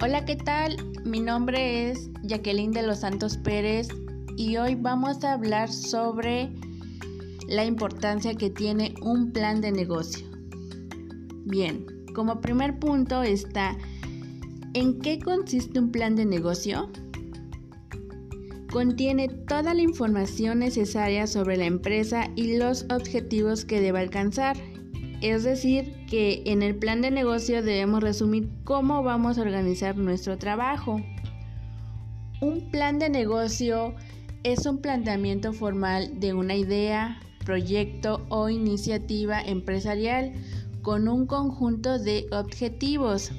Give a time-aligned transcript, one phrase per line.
[0.00, 0.76] Hola, ¿qué tal?
[1.04, 3.88] Mi nombre es Jacqueline de los Santos Pérez
[4.36, 6.52] y hoy vamos a hablar sobre
[7.48, 10.24] la importancia que tiene un plan de negocio.
[11.46, 11.84] Bien,
[12.14, 13.76] como primer punto está
[14.74, 16.88] ¿en qué consiste un plan de negocio?
[18.70, 24.56] Contiene toda la información necesaria sobre la empresa y los objetivos que debe alcanzar
[25.20, 30.38] es decir, que en el plan de negocio debemos resumir cómo vamos a organizar nuestro
[30.38, 31.00] trabajo.
[32.40, 33.94] Un plan de negocio
[34.44, 40.32] es un planteamiento formal de una idea, proyecto o iniciativa empresarial
[40.82, 43.32] con un conjunto de objetivos.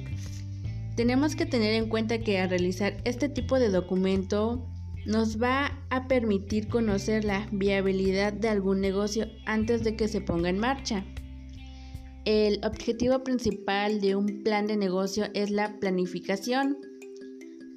[0.96, 4.68] Tenemos que tener en cuenta que al realizar este tipo de documento
[5.06, 10.50] nos va a permitir conocer la viabilidad de algún negocio antes de que se ponga
[10.50, 11.04] en marcha.
[12.32, 16.78] El objetivo principal de un plan de negocio es la planificación.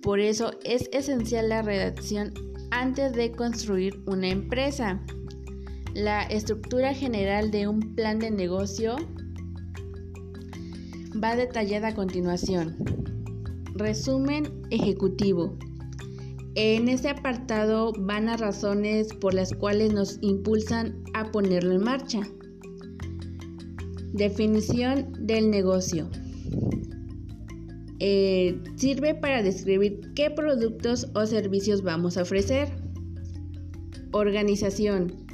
[0.03, 2.31] Por eso es esencial la redacción
[2.69, 5.03] antes de construir una empresa.
[5.95, 8.95] La estructura general de un plan de negocio
[11.15, 12.77] va detallada a continuación.
[13.73, 15.57] Resumen ejecutivo.
[16.53, 22.21] En este apartado van a razones por las cuales nos impulsan a ponerlo en marcha.
[24.13, 26.07] Definición del negocio.
[27.99, 32.69] Eh, sirve para describir qué productos o servicios vamos a ofrecer.
[34.11, 35.25] Organización.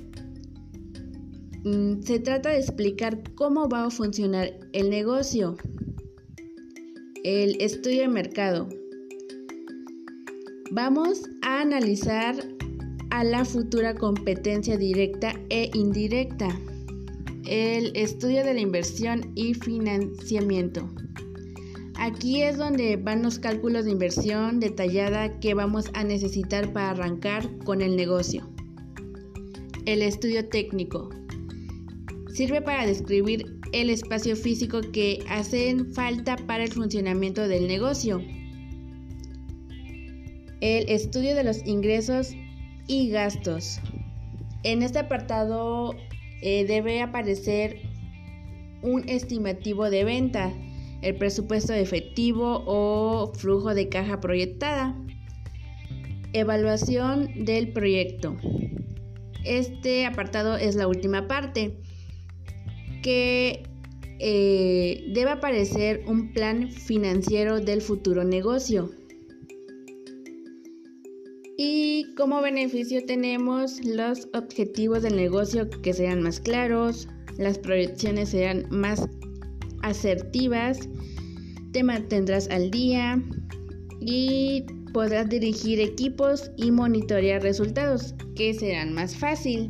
[1.65, 5.57] Mm, se trata de explicar cómo va a funcionar el negocio.
[7.25, 8.69] El estudio de mercado.
[10.71, 12.35] Vamos a analizar
[13.09, 16.57] a la futura competencia directa e indirecta
[17.49, 20.87] el estudio de la inversión y financiamiento.
[21.95, 27.57] Aquí es donde van los cálculos de inversión detallada que vamos a necesitar para arrancar
[27.65, 28.47] con el negocio.
[29.87, 31.09] El estudio técnico.
[32.31, 38.21] Sirve para describir el espacio físico que hacen falta para el funcionamiento del negocio.
[40.61, 42.29] El estudio de los ingresos
[42.85, 43.79] y gastos.
[44.61, 45.95] En este apartado
[46.41, 47.81] eh, debe aparecer
[48.81, 50.53] un estimativo de venta,
[51.01, 54.95] el presupuesto efectivo o flujo de caja proyectada.
[56.33, 58.35] Evaluación del proyecto.
[59.43, 61.77] Este apartado es la última parte
[63.01, 63.63] que
[64.19, 68.91] eh, debe aparecer un plan financiero del futuro negocio.
[71.61, 78.65] Y como beneficio tenemos los objetivos del negocio que sean más claros, las proyecciones sean
[78.69, 79.09] más
[79.81, 80.87] asertivas,
[81.73, 83.21] te mantendrás al día
[83.99, 89.67] y podrás dirigir equipos y monitorear resultados que serán más fácil.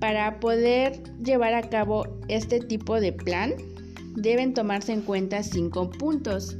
[0.00, 3.54] Para poder llevar a cabo este tipo de plan,
[4.16, 6.58] deben tomarse en cuenta cinco puntos.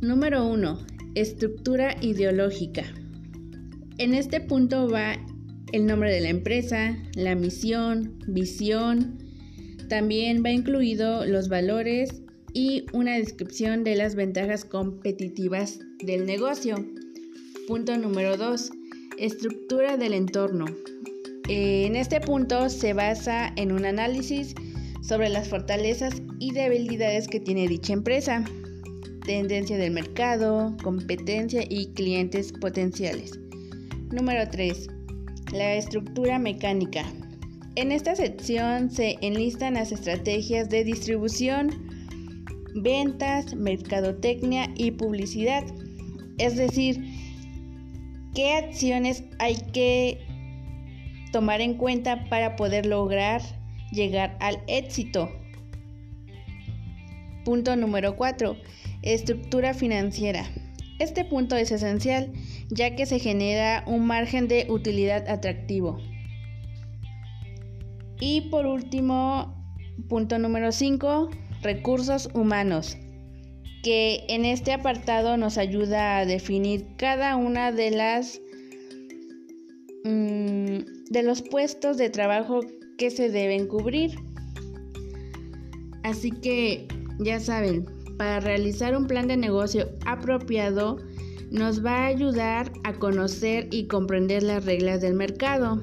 [0.00, 2.82] Número 1 Estructura ideológica.
[3.98, 5.14] En este punto va
[5.72, 9.18] el nombre de la empresa, la misión, visión.
[9.88, 12.20] También va incluido los valores
[12.52, 16.84] y una descripción de las ventajas competitivas del negocio.
[17.68, 18.72] Punto número 2.
[19.16, 20.64] Estructura del entorno.
[21.48, 24.56] En este punto se basa en un análisis
[25.00, 28.44] sobre las fortalezas y debilidades que tiene dicha empresa
[29.24, 33.38] tendencia del mercado, competencia y clientes potenciales.
[34.10, 34.88] Número 3.
[35.52, 37.04] La estructura mecánica.
[37.74, 41.70] En esta sección se enlistan las estrategias de distribución,
[42.76, 45.64] ventas, mercadotecnia y publicidad.
[46.38, 47.02] Es decir,
[48.34, 50.20] qué acciones hay que
[51.32, 53.40] tomar en cuenta para poder lograr
[53.90, 55.30] llegar al éxito.
[57.44, 58.56] Punto número 4
[59.04, 60.44] Estructura financiera.
[60.98, 62.32] Este punto es esencial
[62.70, 65.98] ya que se genera un margen de utilidad atractivo.
[68.20, 69.54] Y por último,
[70.08, 71.30] punto número 5,
[71.62, 72.96] recursos humanos,
[73.82, 78.40] que en este apartado nos ayuda a definir cada una de las
[80.04, 82.60] mm, de los puestos de trabajo
[82.96, 84.12] que se deben cubrir.
[86.02, 86.86] Así que
[87.18, 87.86] ya saben,
[88.16, 90.98] para realizar un plan de negocio apropiado
[91.50, 95.80] nos va a ayudar a conocer y comprender las reglas del mercado.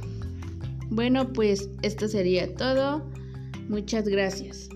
[0.90, 3.02] Bueno, pues esto sería todo.
[3.70, 4.70] Muchas gracias.